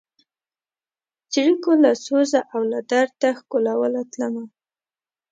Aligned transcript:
څړیکو 1.31 1.71
له 1.83 1.91
سوزه 2.05 2.41
او 2.53 2.61
له 2.71 2.79
درده 2.91 3.29
ښکلوله 3.37 4.01
تلمه 4.11 4.43